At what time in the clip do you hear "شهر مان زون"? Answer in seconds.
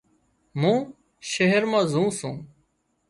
1.31-2.09